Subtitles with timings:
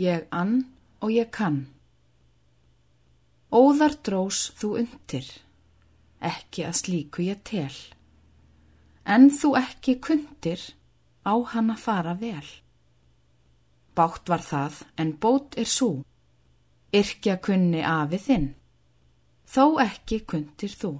[0.00, 0.62] ég ann
[1.02, 1.66] og ég kann.
[3.52, 5.26] Óðar drós þú undir,
[6.24, 7.74] ekki að slíku ég tel,
[9.04, 10.62] en þú ekki kundir
[11.28, 12.48] á hann að fara vel.
[13.92, 16.00] Bátt var það en bót er svo,
[16.96, 18.50] yrkja kunni afið þinn,
[19.44, 20.94] þó ekki kundir þú.